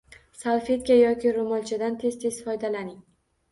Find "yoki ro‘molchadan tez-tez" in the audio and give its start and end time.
1.01-2.43